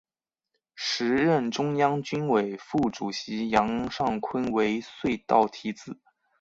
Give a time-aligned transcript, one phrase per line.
[0.73, 5.95] 时任中央军委副主席杨尚昆为隧道题字。